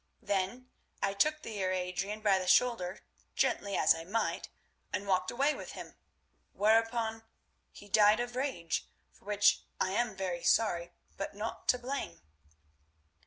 Then 0.23 0.71
I 1.03 1.13
took 1.13 1.43
the 1.43 1.51
Heer 1.51 1.71
Adrian 1.71 2.21
by 2.21 2.39
the 2.39 2.47
shoulder, 2.47 3.01
gently 3.35 3.77
as 3.77 3.93
I 3.93 4.03
might, 4.03 4.49
and 4.91 5.05
walked 5.05 5.29
away 5.29 5.53
with 5.53 5.73
him, 5.73 5.93
whereupon 6.53 7.21
he 7.71 7.87
died 7.87 8.19
of 8.19 8.35
rage, 8.35 8.87
for 9.11 9.25
which 9.25 9.61
I 9.79 9.91
am 9.91 10.15
very 10.15 10.41
sorry 10.41 10.91
but 11.17 11.35
not 11.35 11.67
to 11.67 11.77
blame." 11.77 12.19